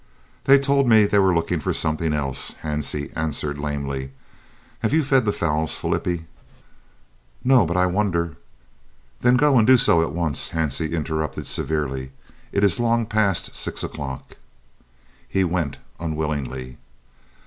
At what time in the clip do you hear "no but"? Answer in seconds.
7.43-7.77